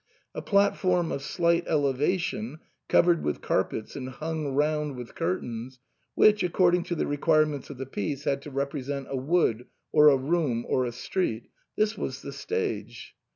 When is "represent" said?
8.49-9.05